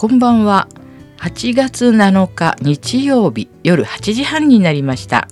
[0.00, 0.68] こんばんは。
[1.16, 5.26] 8月7日日曜日夜8時半になりました。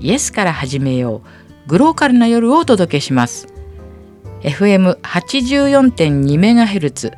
[0.00, 1.20] イエスから始めよ
[1.66, 1.68] う。
[1.68, 3.48] グローカルな夜をお届けします。
[4.40, 7.12] FM84.2MHz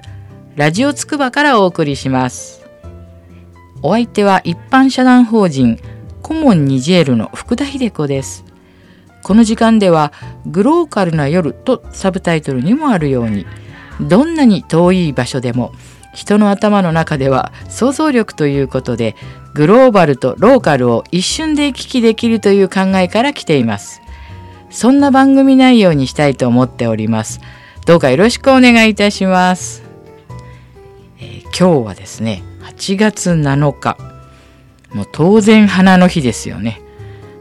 [0.56, 2.66] ラジオつくばからお送りします。
[3.80, 5.78] お相手は一般社団法人
[6.20, 8.44] コモンニジェールの福田秀子です。
[9.22, 10.12] この時間では
[10.46, 13.46] グローカルな夜とサブタイトルにもあるように
[14.00, 15.72] どんなに遠い場所でも
[16.12, 19.16] 人の頭の中では想像力ということで
[19.54, 24.00] グローバルとローカルを一瞬で行き来できるという考えから来ています。
[24.70, 27.40] そんな番組内容にしたいと思っております。
[27.86, 29.82] どうかよろしくお願いいたします、
[31.18, 33.98] えー、今日はですね8月7日。
[34.94, 36.80] もう当然花の日ですよね。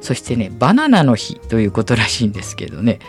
[0.02, 3.00] そしてねバナナの日ということらしいんですけどね。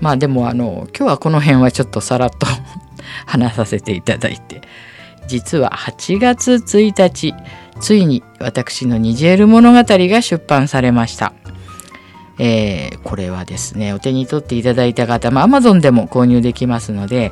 [0.00, 2.46] まあでもあの今日はこの辺はちょっとさらっと
[3.26, 4.60] 話させていただいて。
[5.26, 7.34] 実は8月1日
[7.80, 11.32] ついに私のニジェール物語が出版されました。
[12.38, 17.30] えー、これはですねお手に取っていただいた方、まあ、Amazon でも購入できますので、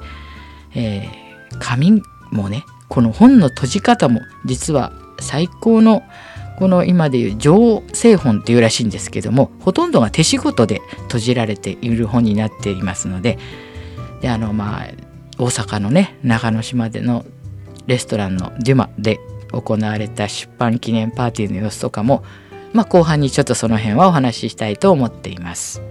[0.75, 6.03] えー、紙もねこの本の閉じ方も実は最高の
[6.59, 13.39] この今でいう上製本っていうらしいんですけどもほとんどが手仕事で閉じられている本になっていますので
[14.21, 14.89] であのまあ
[15.39, 17.25] 大阪のね長野島での
[17.91, 19.21] レストランのデュマで
[19.53, 22.23] 行われた出版記念パーティーの様子とかも、
[22.73, 25.83] まあ、後半にちょっとその辺はお話ししたいと思っています。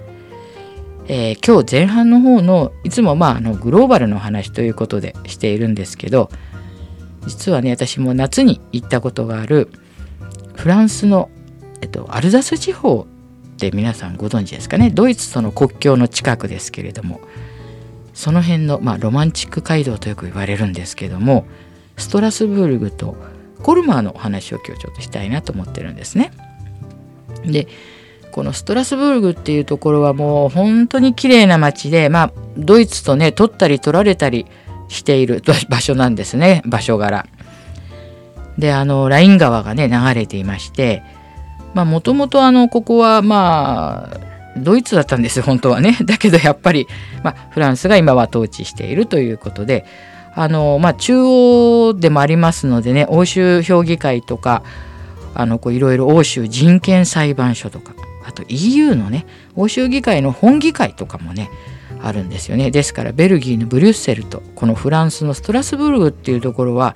[1.08, 6.30] えー、今日前半の方のいつもまああのグローバルの話ということでしているんですけど
[7.25, 9.69] 実はね私も夏に行ったことがある
[10.56, 11.30] フランスの、
[11.81, 13.08] えっと、アルザス地方
[13.56, 14.91] って皆さんご存知ですかね？
[14.91, 17.19] ドイツとの国境の近くですけれども
[18.13, 21.47] その辺の、まあ、ロマンチック街道とよく言われるんですけども
[22.00, 23.16] ストラスブルグと
[23.61, 26.31] コルマーの話を今日ちょっとしたいなと思ってるんですね。
[27.46, 27.68] で
[28.31, 34.46] このストラスブルグっていうところはもう本当に綺麗な街でまあドイツとね取ったり取られたり
[34.88, 37.25] している 場所なんですね場所柄。
[38.57, 41.02] であのライン川がね流れていまして
[41.73, 46.88] まあもともとあのここはまあドイツだったんです本当はね だけどやっぱり、
[47.23, 49.85] まあ、フランスが今は統治しているということで
[50.39, 54.63] あの、まあ、中央でもありますのでね欧州評議会とか
[55.35, 57.94] あのこういろいろ欧州人権裁判所とか
[58.25, 59.25] あと EU のね
[59.57, 61.49] 欧州議会の本議会とかもね
[62.01, 62.72] あるんですよね。
[62.72, 66.95] ですからベルギーのブリュッセルとこのフランスのストラスブルグっていうところは、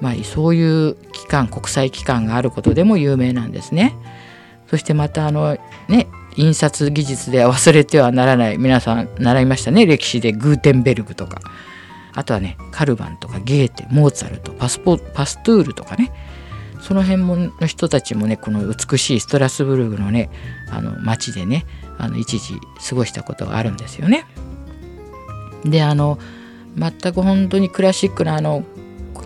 [0.00, 3.96] まあ、そういう機関国際機関があることでも有名なんですね。
[4.68, 5.58] そしてまたあの
[5.88, 6.06] ね
[6.36, 9.84] 印刷技術で忘れてはならない皆さん習いましたね。
[9.84, 11.40] 歴史でグーテンベルグとか。
[12.14, 16.12] あとはねカルバンとかゲーテモーツァルトパスポパストゥールとかね
[16.80, 20.30] その辺もの人たちもねこの美しいストラスブルグのね
[20.70, 21.64] あの街でね
[21.98, 22.54] あの一時
[22.88, 24.26] 過ごしたことがあるんですよね。
[25.64, 26.18] であの
[26.76, 28.64] 全く本当にクラシックなあの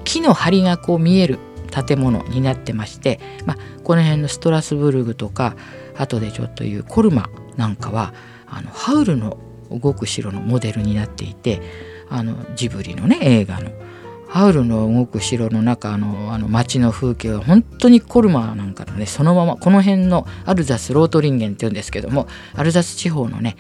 [0.05, 1.39] 木の梁がこう見える
[1.71, 5.57] 建物になってまして、まあ、この辺のストラスブルグとか
[5.97, 8.15] 後でちょっと言うコルマなんかは
[8.47, 9.39] あのハウルの
[9.71, 11.61] 動く城のモデルになっていて
[12.09, 13.71] あのジブリのね映画の
[14.29, 23.57] 「ハウルの動く城」の中のあの街の風景は本当にコルマなんかのねそのままこの辺のアルザスロートリンゲンっていうんですけどもアルザス地方のね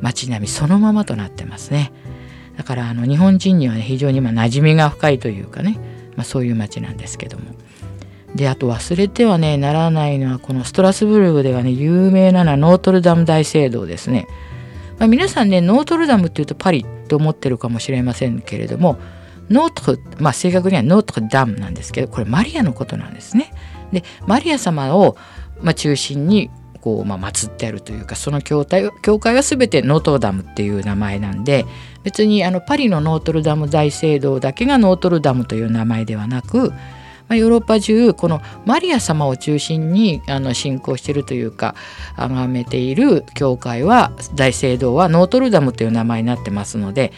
[0.00, 1.92] 街並みそのままとなってますね。
[2.56, 5.78] だからあの日本人にはね非常にまあ馴染みが深いというかね、
[6.16, 7.44] まあ、そういう街なんですけども。
[8.34, 14.26] であと忘れてはねならないのはこのストラスブルグではね有名なのはノートルダム大聖堂ですね。
[14.98, 18.98] まあ、皆さんねノートルダムっていうとパリと思ってるかもしれませんけれども
[19.48, 23.52] ノートまあ正確にはノートルダムなんですけどこれマリアのことなんですね。
[23.92, 25.16] でマリア様を、
[25.62, 26.50] まあ、中心に
[26.80, 31.64] こう、まあ、祀ってあるというかその教会教会は全てノートルダムっていう名前なんで
[32.02, 36.72] 別にあのパリのノートルダム大聖堂だけがノートルダムという名前ではなく
[37.28, 41.74] あ、ヨーロッパ中このマリア様を中心にあの信仰しているというか
[42.16, 47.12] 崇めている教会は大聖堂はノートルダムという名前になってますので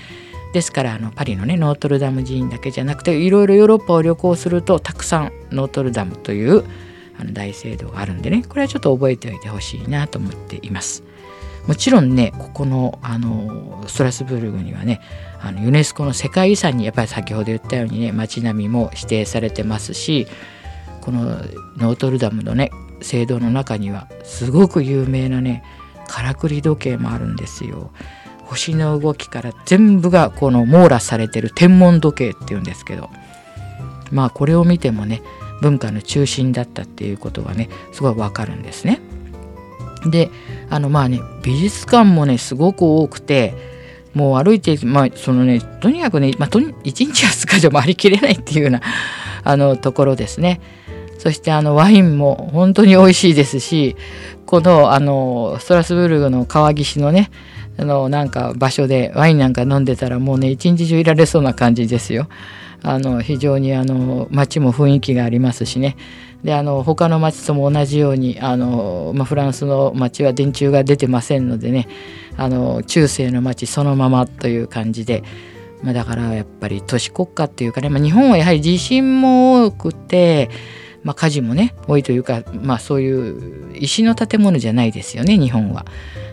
[0.52, 6.64] ですからあのパリのねノートルダム寺院だけじゃなくていろいろヨーロッパを旅行するとたくさんノートルダムという
[7.18, 11.09] あの大聖堂があるんでねこれはちょっと覚えておいてほしいなと思っています。
[11.66, 15.00] もちろんねここのあのストラスブルグにはね
[15.40, 20.26] あのユネスコの世界遺産にやっぱり先ほど言ったようにね街並みも指定されてますし
[21.00, 21.38] この
[21.76, 22.70] ノートルダムのね
[23.00, 25.64] 聖堂の中にはすごく有名なね
[26.06, 27.92] からくり時計もあるんですよ。
[28.44, 33.08] 星の動きから全部がこの網羅されてる天文時計っていうんですけど
[34.10, 35.22] まあこれを見てもね
[35.62, 39.00] 文化の中心だったっていうことがねすごいわかるんですね。
[40.06, 40.30] で
[40.68, 43.54] あのまあね美術館もねすごく多くて
[44.14, 48.80] もう歩いてまあそのねとにかくね、まあ、1日2日じゃ回りきれないっていうような
[49.44, 50.60] あのところですね。
[51.18, 53.94] そしてあのワインも本当に美味しいですし
[54.46, 57.30] このあのストラスブルグの川岸のね
[57.76, 62.28] あのなんか場所でワインなんか飲んでたらもうね一日中いられそうな感じですよ。
[62.82, 65.96] あの非常にあの街も雰囲気がありますしね
[66.44, 71.86] であの他の町とも同じようにあの、まあ、フランスの町は電柱が出てませんのでね
[72.36, 75.22] あの中世の町そのままという感じで、
[75.82, 80.48] まあ、だからやっぱり都市国家っていうかね、まあ、日本はやはり地震も多くて、
[81.02, 85.84] まあ、火事もね多いというか、まあ、そういう石の建物じゃないですよね日本は。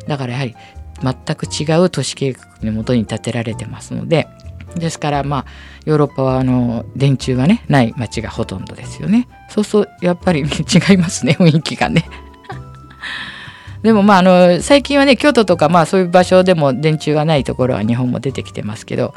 [0.08, 0.56] だからやはり
[1.02, 4.28] 全く違う都市計画のもとに建てられてますので
[4.80, 5.46] ですからまあ
[5.86, 9.28] ヨーロッパはあの電柱がねない街がほとんどですよね。
[9.50, 12.06] そうそうやっぱり違いますね雰囲気がね。
[13.84, 19.14] でもまああの最近はね京都とかまあそういう場所でも電柱がないところは日本も出てきてますけど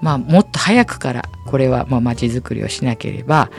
[0.00, 3.50] まあもっと早くからこれはまあ街づくりをしなければ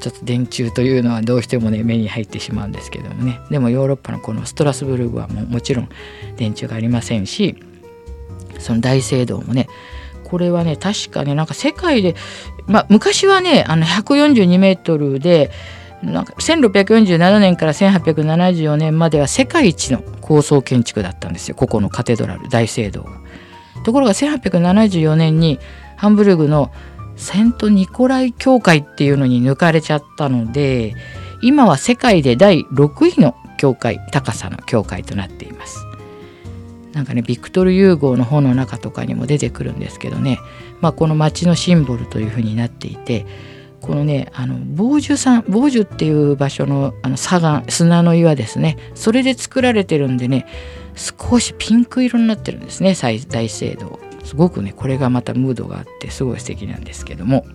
[0.00, 3.38] ちょっと電柱というのはどうしてもね目に入ってしまうんですけどもね。
[3.50, 5.88] でもヨーロッパのこのストラスブルグはももちろん
[6.36, 7.62] 電柱がありませんし
[8.58, 9.68] その大聖堂もね
[10.30, 12.14] これはね確かねなんか世界で、
[12.66, 15.50] まあ、昔はねあの142メートルで
[16.02, 23.20] なんか1647年から1874年までは世界一の高層建築だったんですよここのカテドラル大聖堂が。
[23.84, 25.58] ところが1874年に
[25.96, 26.70] ハンブルグの
[27.16, 30.94] セント・ニコライ教会っていうのに抜かれちゃったので
[31.42, 35.89] 今は世界で第6位の教会高さの教会となっています。
[36.92, 40.38] なんかねビクトル・ユーゴーの本の中とかにも出てくるんですけどね、
[40.80, 43.26] まあ、この町のシンボルというふうになっていて
[43.80, 48.76] このねあの防樹山防樹っていう場所のあの砂岩砂の岩ですね。
[48.94, 50.46] それで作られてるんでね
[50.94, 53.98] 少しピンク色になってるんですね最大聖堂。
[54.24, 57.46] すごくねこれがまたムードがあってすごい素敵なんですけども。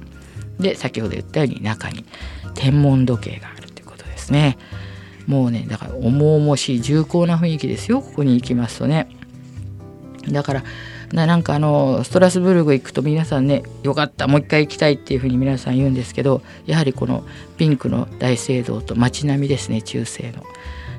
[0.59, 2.05] で先ほど言ったように中に
[2.53, 4.57] 天文時計があるということですね。
[5.27, 9.14] もうねだから重々しい重厚な雰囲気ですよここに行きますとね。
[10.30, 10.63] だから
[11.13, 17.24] ななんかあのストラスブルグ行くと皆さんねよかったもう一回行きたいっていうふうに皆さん言うんですけどやはりこの
[17.57, 20.44] ピンクの大聖堂と街並みですね中世の。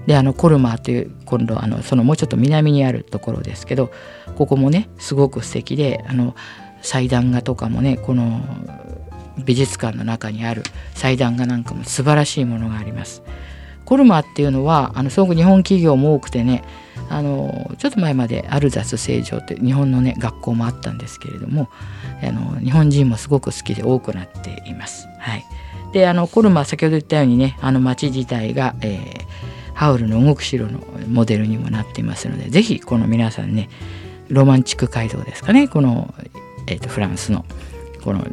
[0.06, 3.90] であのコルマーという今度あのそのもうちょっと南にあるところですけど
[4.36, 6.36] ここもねすごく素敵であの
[6.80, 8.40] 祭壇画とかもねこの
[9.44, 10.62] 美術館の中にある
[10.94, 13.22] 祭壇画なんかも素晴らしいものがあります。
[13.86, 16.64] コルマっていうのはあのすごく日本企業も多くてね
[17.08, 21.68] あのちょっと前までアルザス成城って日本のね学校もあったんですけれども
[22.22, 25.06] あの日本人もすごく好きで多くなっています。
[25.20, 25.44] はい、
[25.92, 33.68] であのコルマ先ほど言ったようにねあの町自体が、えー、ハウルの動く城のモデルにもなっていますので是非この皆さんね
[34.28, 36.12] ロマンチック街道ですかねこの、
[36.66, 37.44] えーと、フランスの
[38.02, 38.26] この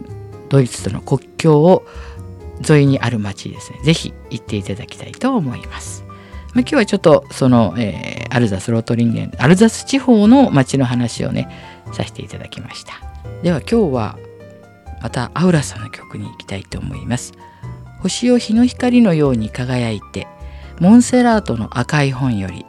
[0.50, 1.86] ドイツとの国境を
[2.68, 3.80] 沿いにある町ですね。
[3.84, 6.04] 是非行っていただきたいと思います。
[6.54, 11.50] ま、今日はちょっとその、えー、アルザス・ロートリンゲンアルザス地方の町の話をね
[11.92, 12.94] させていただきました。
[13.42, 14.18] では今日は
[15.02, 17.34] またアウラさんの曲に行きたいと思います。
[18.02, 20.28] 星を日の光のように輝いて
[20.80, 22.66] モンセラートの赤い本より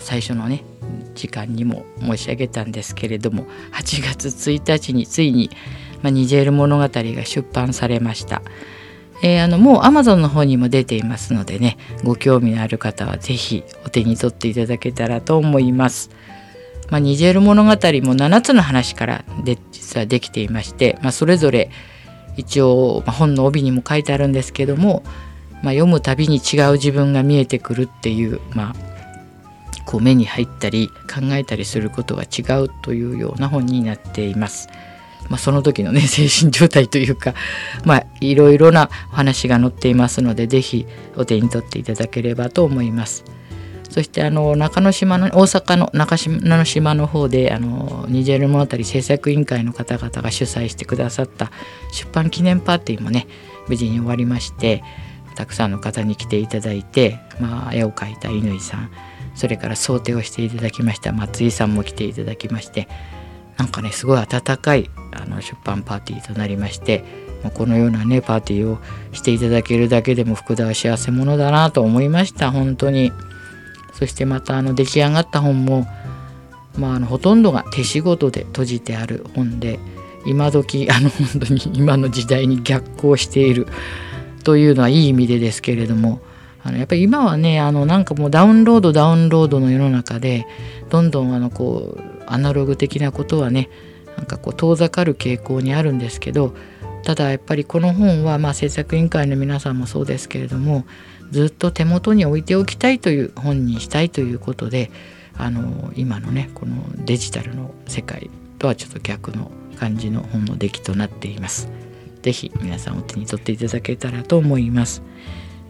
[0.00, 0.64] 最初のね
[1.14, 5.50] 時間にも申し上げたんですけれども8月1日についに、
[6.02, 6.90] まあ、ニジェール物語が
[7.24, 8.42] 出版されました。
[9.22, 16.10] えー、あのもう Amazon の方にも出ていますのでねご興味のある方は是非お手に取っていただけたらと思います。
[16.88, 21.70] まあ、ニジェール物語も7つの話からで実はできていまして、まあ、それぞれ
[22.36, 25.04] 一応、まあ、本の帯にも書いてあるんですけども
[25.62, 28.74] まあ、読むたびに違う自分が見えてくるっていう、まあ、
[29.90, 34.68] こう目に入ったり考えたりすることが違うというような本になっています。
[35.28, 37.34] まあ、その時のね 精神状態というか、
[37.84, 43.24] まあ、いろいろなお話が載っていますので是非お手に取っていただければと思います。
[43.90, 51.50] そしてあの中之島の大阪の中之島の方であのニジェール物語制作委員会の方々が主催してくださった
[51.92, 53.26] 出版記念パーティーもね
[53.66, 54.84] 無事に終わりまして
[55.34, 58.90] たくさんの方に来ていただいて、まあ、絵を描いた乾さん
[59.34, 61.12] それから想定をしていただきました。
[61.12, 62.88] 松井さんも来ていただきまして
[63.56, 67.04] なんかねすごい温かいあの出版パーティーとなりまして
[67.42, 68.78] もうこのようなねパーティーを
[69.12, 72.50] していただけるだけでも福田は幸せ者だなと思いました。
[72.50, 73.12] 本当に。
[74.00, 75.86] そしてまたあの出来上がった本も、
[76.78, 79.78] まあ、あのほとんどが手仕事で閉じてある本で
[80.26, 83.66] 今時あの本当に今の時代に逆行している
[84.42, 86.20] というのはいい意味でですけれども
[86.62, 90.46] あのやっぱり今はねあのなんかもうダウンロードダウンロードの世の中で
[90.90, 93.68] どんどんあのこうアナログ的なことはね
[94.16, 96.54] なんかこう遠ざかる傾向にあるんですけど
[97.02, 100.84] ただやっぱりこの本はまあ制作委員会の皆さんもそうですけれども
[101.30, 104.90] ずっと手元に置いておきたいという本にしたいということで
[105.36, 111.70] あの今のねこのデジタルの世界とはちょっと逆の感じの本の出来となっています。
[112.22, 115.02] 是非皆さんお手に取っていただけたらと思います。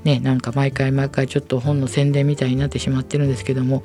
[0.04, 3.82] ね、なんか毎回毎回ちょっと本の宣伝みたいになってしまってるんですけども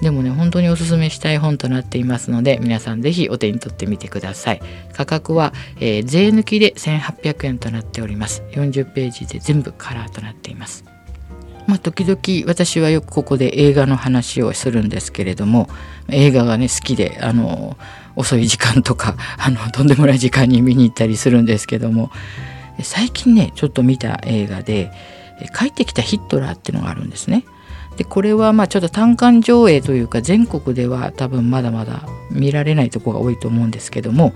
[0.00, 4.60] でもね本当におすすめしたい本となっていますので皆さん是非お手に取ってみてください。
[4.92, 8.42] 価格は、えー、税抜きで1800円となっております。
[8.52, 10.84] 40ページで全部カラーとなっています。
[11.66, 15.68] まあ、時々私はよくここで映画の話をするんですけれども
[16.08, 17.76] 映画がね好きであの
[18.16, 22.10] 遅い時間とか あのとんでもない時間に見に行ったりするんですけども
[22.80, 24.90] 最近ねちょっと見た映画で
[25.54, 27.44] 「帰ってきたヒットラー」っていうのがあるんですね。
[27.96, 34.32] でこれはまあちょっと単館上映というか全国では多分まだまだ見られないとこが多いと思うんですけども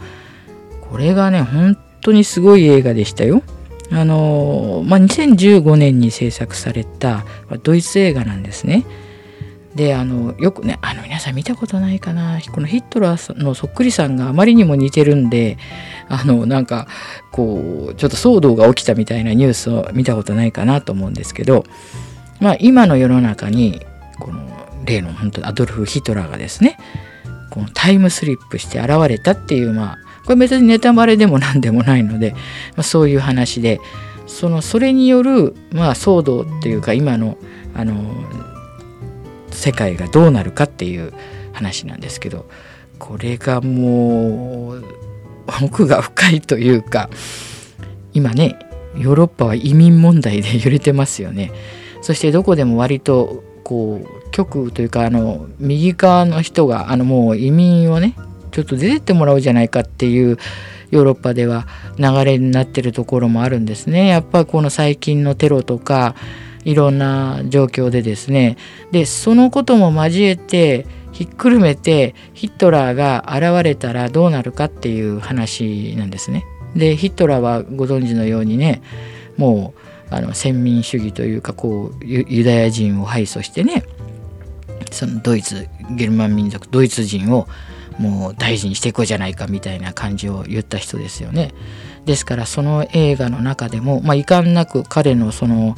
[0.91, 3.43] これがね本当にすごい映画でしたよ。
[3.93, 7.27] あのまあ、2015年に制作された
[7.63, 8.85] ドイツ映画なんですね。
[9.75, 12.41] であのよくねあの皆さん見たことないかな。
[12.53, 15.57] このヒットラーのそっくりさんがあまりにも似てるんで
[16.09, 16.87] あのなんか
[17.31, 21.65] こうちょっと騒動が起きたみたいなニュースを見たことないかなと思うんですけど、
[22.41, 23.81] まあ、今の世の中に
[24.19, 24.47] この
[24.85, 26.77] 例の本当アドルフ・ヒトラーがですね
[27.51, 32.39] このタイムスリップして現れたっていうまあこれ別にネタバレでも何でもないので、ま
[32.79, 33.81] あ、そういう話で
[34.27, 37.37] そのそれによる、まあ、騒動っていうか今の
[37.75, 37.95] あの
[39.63, 41.13] 世界がどうなるかっていう
[41.53, 42.49] 話なんですけど
[42.99, 44.85] これがもう
[45.63, 47.09] 奥が深いというか
[48.13, 48.59] 今ね
[48.97, 51.53] ヨーロッパは移民問題で揺れてますよね。
[52.03, 58.17] そしてどこでも割とこう極というかあの右側の人があのもう移民をね
[58.51, 60.39] ちょっと出てってもらおうじゃないかっていう
[60.91, 64.09] ヨーロッパでは流れになってるところもあるんですね。
[64.09, 66.17] やっぱりこの最近のテロとか
[66.65, 68.57] いろんな状況でですね
[68.91, 76.45] でそのことも交えてひっくるめてヒットラーが現れたらどうなるかっていう話なんですね。
[76.75, 78.83] でヒットラーはご存知のようにね
[79.37, 79.75] も
[80.11, 83.85] うあの先民主義というかこうユダヤ人を敗訴してね
[84.91, 87.47] そのドイツゲルマン民族ドイツ人を
[87.99, 91.53] もう大事にしていこうじゃないかみたいな感じを言った人ですよね。
[92.05, 95.77] ですからその映画の中でも、まあ、遺憾なく彼のその、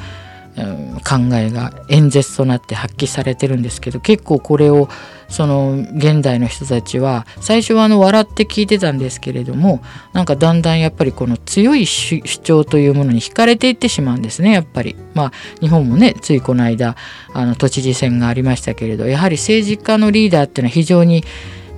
[0.56, 4.88] 考えが演説となって発揮されてるんですけど結構これを
[5.28, 14.96] その現代の人たちは最初はあの笑って聞いてたんですけれどもなんかだんだんやっぱりこの強い主張というものに惹かれていってしまうんですねやっぱり。
[15.14, 16.96] まあ日本もねついこの間
[17.32, 21.24] あの都知事選がありましたけれどやはり政治家のリーダーっていうのは非常に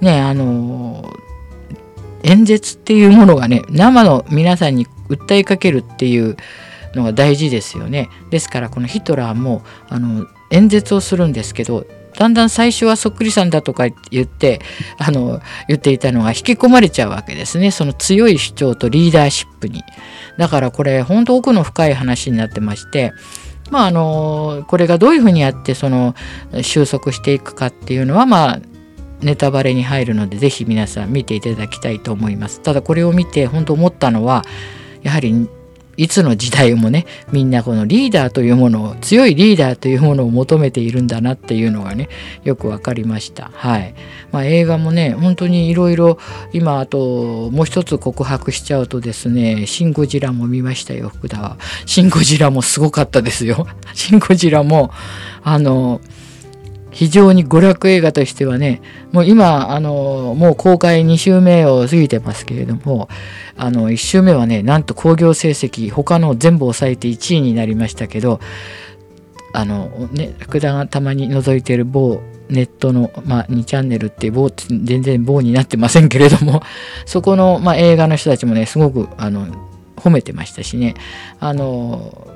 [0.01, 1.13] ねあの
[2.23, 6.37] 演説っていうものがね生の皆さんに訴えかけるっていう
[6.97, 8.09] のが大事ですよね。
[8.31, 14.61] ですからこのヒトラーもあの演説をするんですけどだんだん最初はそっくりさんだとか言って
[14.99, 17.71] あの言っていたのが引き込まれちゃうわけですね。
[17.71, 19.83] その強い主張とリーダーシップに。
[20.39, 23.13] だからこれ本当奥の深い話になってまして
[23.71, 26.15] まああのこれがどういうふうにやってその
[26.63, 28.61] 収束していくかっていうのはまあ
[29.21, 32.61] ネタバレに入るのでぜひ皆さん見ていただきたいと思います。
[32.61, 34.45] ただこれを見て本当思ったのは
[35.03, 35.49] やはり
[35.97, 42.09] いつの時代もねみんなこのリーダーというものを強いリーダーというものを求めているんだなっていうのがね
[42.45, 43.51] よく分かりました。
[43.55, 43.95] はい。
[44.33, 46.19] まあ、映画もね本当にいろいろ
[46.53, 51.57] 今あともう一つ告白しちゃうとですね「シン・ゴジラ」も見ましたよ福田は
[51.87, 53.67] 「シン・ゴジラ」もすごかったですよ。
[53.95, 54.91] シン・ゴジラも
[55.43, 56.01] あの
[56.97, 58.81] 非常に娯楽映画としてはね
[59.13, 63.11] もう今あのもう公開2週目を過ぎてますけれども
[63.55, 68.41] あの1週目はねなんと興行成績他の全部抑えて1位になりましたけど
[69.53, 76.63] あのね福田がたまに覗いてる某ネットの、まあ、2チャンネルって棒全然棒になってませんけれども
[77.05, 79.47] そこの、まあ、映画の人たちもねすごくあの
[79.97, 80.95] 褒めてましたしね。
[81.41, 82.36] あの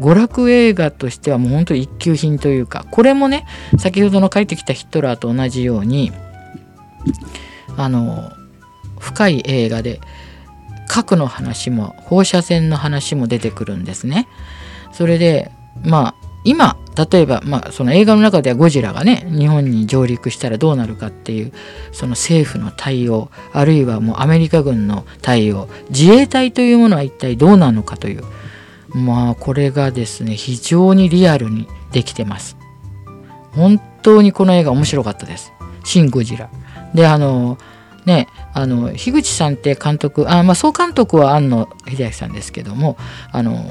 [0.00, 3.46] 娯楽映画としてはもう本当一級品というかこれもね
[3.78, 6.12] 先ほどの帰ってきたヒットラーと同じように
[7.76, 8.30] あの
[8.98, 10.00] 深い映画で
[10.88, 14.26] 核の話も放射線の話も出てくるんですね。
[14.92, 15.50] それで
[15.84, 16.78] まあ今
[17.10, 21.52] 例えば、まあ、その映画の中ではゴジラがね日本に上陸したらどうなるかっていう
[21.92, 28.24] その政府の対応あるいはもうアメリカ軍の対応自衛隊というものは一体どうなのかという
[28.88, 32.56] まあこれがですね非常にリアルにできてます。
[33.52, 35.52] 本当にこの映画面白かったです
[35.84, 36.48] 「シン・ゴジラ」
[36.94, 37.58] であの
[38.06, 42.96] ねあの樋口さんって監督あ、まあ、総監督は庵野秀明さんですけども
[43.32, 43.64] あの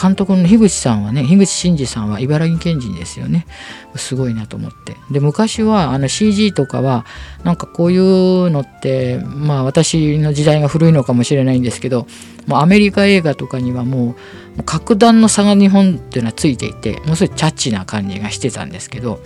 [0.00, 3.46] 監督の樋口さんはね樋口真嗣さんは茨城県人ですよね。
[3.94, 4.96] すごいなと思って。
[5.10, 7.06] で昔はあの CG とかは
[7.44, 12.06] なんかこういうのってまあ私の時代が古いのかもしれないんですけど
[12.46, 14.16] もうアメリカ映画とかにはもう
[14.62, 19.20] 格段の差が日本っていうのはついていてもうすごいチャッチな感じがしてたんですけど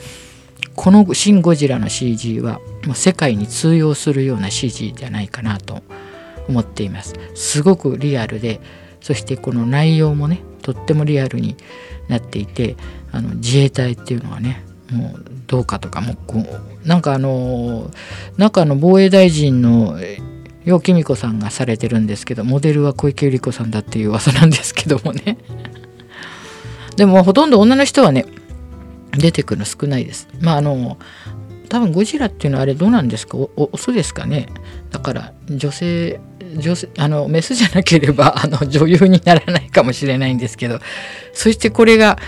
[0.75, 5.83] この「シン・ゴジラ」の CG はもう世界に通用するような CG じゃないかなと
[6.49, 7.15] 思っています。
[7.35, 8.61] すごくリアルで
[9.01, 11.57] そしてこの内容もねとってもリアルに
[12.09, 12.77] なっていて
[13.13, 17.91] あの自衛隊っていうのはねもうどうかとかもこうなんかあの
[18.37, 19.99] 中の防衛大臣の
[20.69, 25.39] 楊貴美子さんがされてるんですけどモデルは小池百合子さんだっていう噂なんですけどもね。
[26.97, 28.27] でもほとんど女の人はね
[29.17, 30.29] 出てくるの少ないです。
[30.41, 30.99] まああの
[31.71, 33.39] 多分ゴジラっていうのはあれどうなんですか？
[33.39, 34.49] オスですかね？
[34.91, 36.21] だから女性
[36.57, 40.81] 女性あのメスじゃなければあの女優にならないかもしれないんですけど
[41.33, 42.19] そしてこれが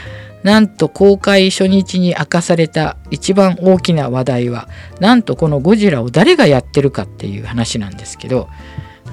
[0.42, 8.48] なんと公開初日に明かされた一番大きな話題はなんとこのゴジラを誰がやってるかっていう話なんですけど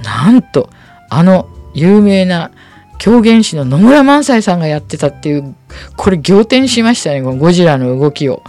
[0.04, 0.70] なんと
[1.10, 2.52] あの有名な
[2.98, 5.56] 狂言師の野村萬斎さんがやってたっていう
[5.96, 8.44] これ仰天しましたねこのゴジラの動きを。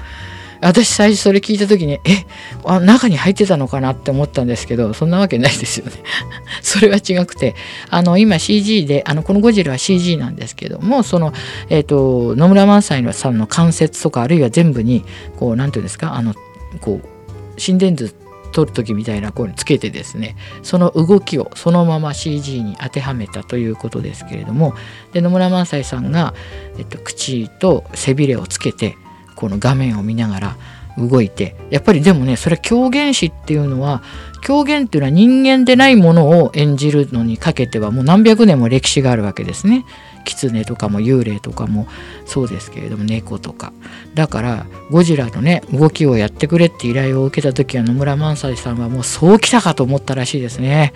[0.60, 2.26] 私最初それ聞いた時にえ
[2.64, 5.92] あ中に入ってたのかなって思ったんですけどそんなわけないですよね。
[6.62, 7.54] それは違くて
[7.90, 11.32] あの今 CG であのこのゴジラは CG なんですけどもその、
[11.68, 15.04] えーと、野村萬斎さんの関節とかあるいは全部に
[15.36, 16.34] こう何て言うんですかあの
[16.80, 18.14] こう心電図
[18.52, 24.74] 撮る時みたいなこうつけてですねその動きをそのまま CG に当てはめたということですけれども
[25.12, 26.34] で野村萬斎さんが、
[26.78, 28.96] えっと、口と背びれをつけて
[29.38, 30.56] この画面を見ながら
[30.98, 34.02] 動いてやっぱりでもねそれ狂言師っていうのは
[34.42, 39.84] 狂言っていうのは人間でないものを演じるのにかけてはもう何百年も歴史があるわけですね。
[40.24, 41.86] 狐とかも幽霊とかも
[42.26, 43.72] そうですけれども猫とか
[44.14, 50.92] だからゴジラのね動きをやってくれって依頼を受けた時は野村萬斎さんはもうそうきたかと思ったらしいですね。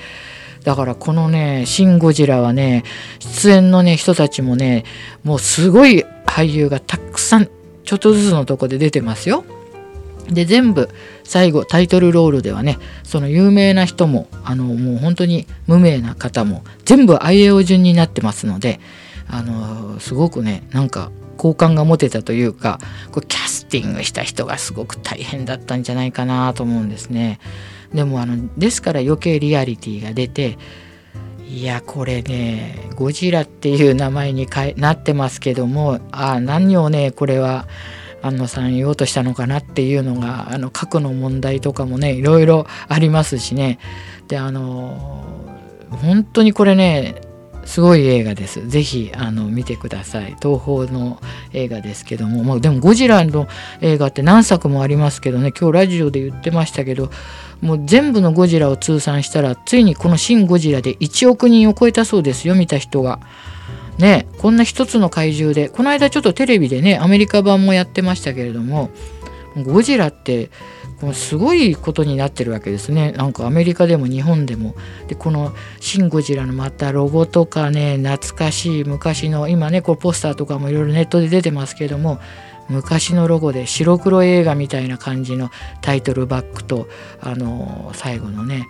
[0.65, 2.83] だからこのね「シン・ゴジラ」はね
[3.21, 4.85] 出演のね人たちもね
[5.25, 7.49] もうすごい俳優がたくさん
[7.85, 9.45] ちょっとずつのとこで出てますよ。
[10.31, 10.89] で全部
[11.25, 18.81] 最後タイトルロールではねその有名な人もあのもう本当に無名な方も全部 IAO 順になってますので
[19.29, 22.79] あのすごくねなんか好感が持てたというか
[23.11, 27.41] これキャスティングした人がすごく大変だったんじゃないかなと思うんですね。
[27.93, 30.57] でもあのですから余計リアリティが出て
[31.53, 37.69] いやこれねゴジラっていう名前になってますけどもあ何をねこれは
[38.23, 43.79] 安野さん言おうとしたのかなっていうのがあの核の問題とかもねいろいろありますしね。
[44.29, 45.27] であの
[45.91, 47.17] 本当にこれね
[47.65, 48.67] すごい映画です。
[48.69, 50.37] ぜひあの見てください。
[50.43, 51.21] 東宝の
[51.53, 53.49] 映画ですけども、まあ、でもゴジラの
[53.81, 57.11] 映画って何作もありますけどね、今日ラジオで言ってましたけど、
[57.61, 63.21] もう全部のゴジラを通算したら、ついにこの新ゴジラで1億人を超えたそうですよ、見た人が。
[63.99, 68.91] ね、こんな一つの怪獣で、この間ちょっとテレビでね、アメリカ版もやってましたけれども、
[69.57, 70.51] ゴジラって
[71.13, 73.13] すごいことになってるわけですね。
[73.13, 74.75] なんかアメリカでも日本でも。
[75.09, 82.21] でこの「シン・ゴジラ」のまたロゴとかね懐かしい昔の今ねこうポスターとかもいろいろネットで出てますけども
[82.69, 86.89] 昔のロゴで白黒映画みたいな感じのタイトルバックと
[87.21, 88.67] あの最後のね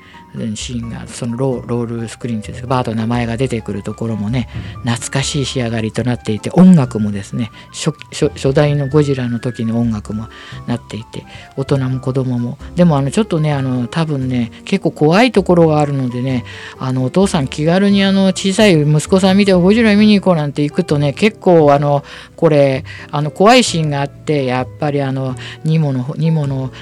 [0.54, 4.48] シーンがそのロールスクリーンというかバーと名前が出てくるところもね
[4.84, 10.28] 懐かしい仕上がりとなっていて音楽もですね初代のゴジラの時の音楽も
[10.66, 11.24] なっていて
[11.56, 12.58] 大人も子供も。
[12.76, 16.44] でもあのちょっとねあの多分ね結構怖いところがあるのでね
[16.78, 22.02] あのお父さん気軽にあの小さい息子さん見てゴジラ見に行こうなんて行くとね結構あの
[22.36, 26.72] これあの怖いシーンがあってやっぱりあのニモのニモの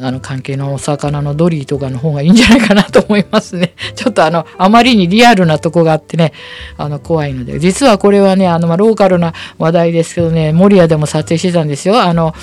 [0.00, 3.74] あの関係のお魚のドリーとかの方がいいんじゃないかなと思いますね。
[3.94, 6.32] ちょっとあのあまりにリアルなとこがあってね
[6.76, 12.00] あの怖いので実はこれはねあの、まあ、ローカルな話題ですけどね守谷でも撮影してたんですよ。
[12.00, 12.34] あの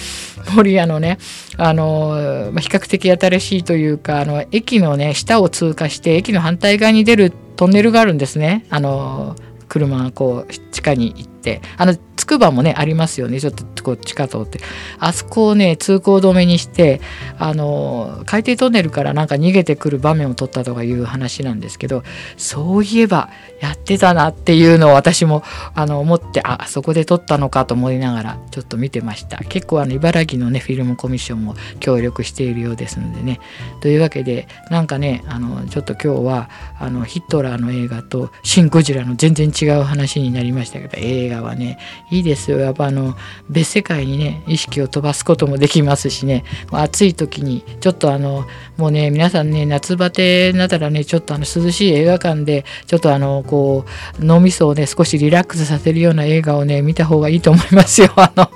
[0.56, 1.18] 守谷のね
[1.58, 8.66] あの、まあ、比較的新しいというかあの駅のね下を通過して駅の反対側に出るトンネルがあるんですね。
[8.70, 9.36] あの
[9.68, 13.40] 車がこう地下に行っててあのつくばもねありますよね。
[13.40, 14.60] ちょっとこっちかとって。
[15.00, 17.00] あそこをね通行止めにして
[17.38, 22.04] あの海底トンネルからなんか逃げてくる場面を撮ったとかいう話なんですけど
[22.36, 23.30] そういえば
[23.62, 25.44] やってたなっていうのを私も
[25.76, 29.38] あの思ってあそこで撮ったのかと思いながらちょっと見てました。
[29.38, 33.40] 結構あの茨城のねフィルムコミッションも協力しているようですのでね。
[33.82, 41.78] というわけでなんかねあのちょっと今日はあのヒットラーの映画と「シン・ゴジラ」の全然違う話になりましたけど映画はね
[42.12, 43.16] いいですよやっぱあの
[43.50, 48.46] 別世界にね意識を飛ばすこともできますしね暑い時にちょっとあの
[48.78, 53.86] もうね皆さんね夏バテなったらねちょっとあの涼しい映画館でちょっとあのこ
[54.20, 58.12] う脳みそをね少しリラックスさせるような映画をね見た方がいいと思いますよ。
[58.18, 58.50] あの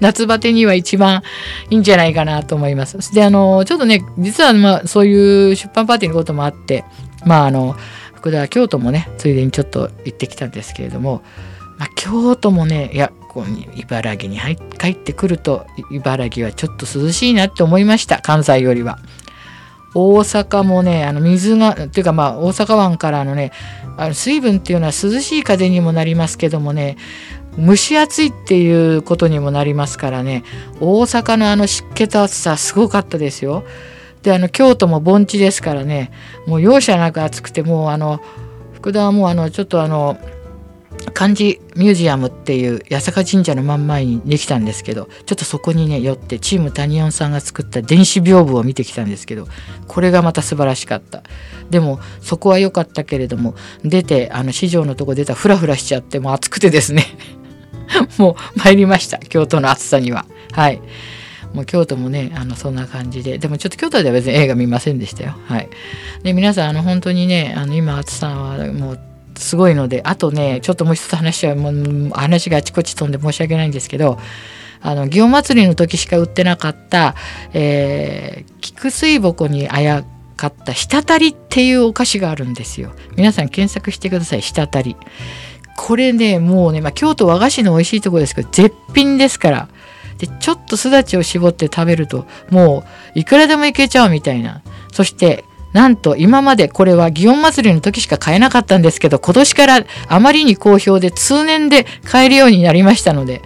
[0.00, 1.22] 夏バテには一番
[1.68, 3.14] いいんじゃないかなと思います。
[3.14, 6.84] であのちょっとね実はまあそういう出版パーティーのこともあって
[7.24, 7.76] まああの
[8.14, 11.22] 福田京都もねついでにちょっと行ってきたんですけれども、
[11.80, 18.98] まあ、京都もねいやこう茨城に入帰ってくると茨城はちょっと涼しいなって思いました関西よりは。
[19.92, 23.50] 大阪もねあの水がっていうかまあ大阪湾からのね
[23.96, 26.96] あの水分っていうのは涼しい風にもなりますけどもね
[27.58, 30.44] 蒸し暑いっていうことにもなりますからね
[30.80, 33.64] 大阪のあの湿気と暑さすごかったですよ。
[34.22, 36.12] であの京都も盆地ですからね
[36.46, 38.20] もう容赦なく暑くてもうあの
[38.74, 40.18] 福田はもうあのちょっとあの
[41.14, 49.46] 漢字ミュージアムっていう八坂神社の真ん前にできたんですけどちょっとそこにね寄ってチームタニオンさんが作った電子屏風を見てきたんですけど
[49.88, 51.22] これがまた素晴らしかった。
[51.70, 57.06] でもそこは良かったけれども出てあの市場のとこ出たらフラフラしちゃってもう暑くてですね。
[58.18, 60.26] もう参りました京都の暑さには。
[60.52, 60.80] はい。
[61.54, 63.38] もう京都もねあのそんな感じで。
[63.38, 65.36] でもちょっと京都では別に映画見ませんでしたよ。
[65.46, 65.68] はい。
[66.22, 69.09] で皆さんあの本当にねあの今暑さはもう
[69.40, 74.18] すごいのであとねちょっともう一つ話はもう話があちこち飛んで申し訳ないんですけど
[74.82, 77.14] あの祇園祭りの時しか売ってなかった、
[77.52, 80.04] えー、菊水墨にあや
[80.36, 82.92] かった滴りっていうお菓子があるんですよ。
[83.16, 84.96] 皆さん検索してください滴り。
[85.76, 89.68] これねもうね、まあ、京都和菓子の美味しいとこですけど絶品ですから。
[90.18, 92.84] でちょっとすだちを絞って食べるとも
[93.16, 94.62] ういくらでもいけちゃうみたいな。
[94.92, 103.42] そしてなんと今までこれは祇園祭りの時しか買えなかったんですけど今年からあまりに好評で通年で買えるようになりましたので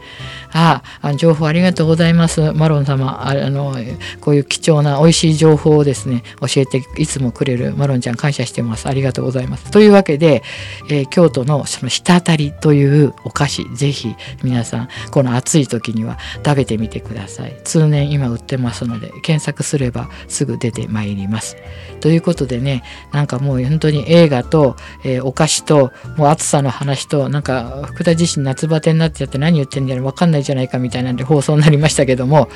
[0.57, 2.53] ああ情報ありがとうございます。
[2.53, 3.77] マロン様あの
[4.21, 8.89] こういう貴重な美味しい情報をですね教えていつもくれるマロンちゃん感謝してます。
[8.89, 9.73] ありがとうございます。
[9.73, 10.45] というわけで、
[10.89, 14.15] えー、京都のその滴りというお菓子ぜひ
[14.45, 17.61] 皆さんこの暑い時には食べてみてください。
[17.65, 21.57] 通年今売ってますので検索すればすぐ出てまいります。
[22.01, 32.49] ということでねなんかもう本当に映画と、えー、お菓子ともう暑さの話となんか福田自身夏バテになっちゃって何言ってんだろう分かんないじゃないかみたいなんで放送になりましたけども、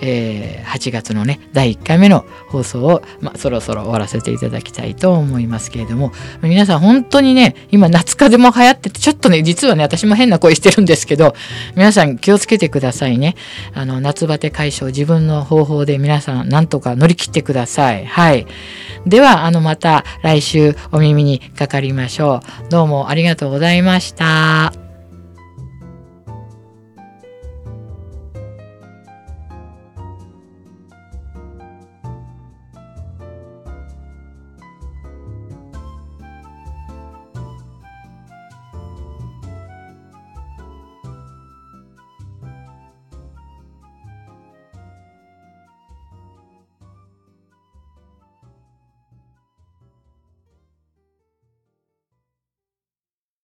[0.00, 11.34] えー、8月のね第1回目の放送を、まあ、そろそろ終わらせていただきたいと思いますけれども皆さん本当にね今夏風邪も流行っててちょっとね実はね私も変な声してるんですけど
[11.76, 13.34] 皆さん気をつけてくださいね。
[13.74, 18.06] あの夏バテ解消自分の方法で皆さんなんとか乗り切ってください。
[18.06, 18.46] はい。
[19.06, 22.68] ではあのまた来週お耳にかかりましょう。
[22.70, 24.83] どうもありがとうございました。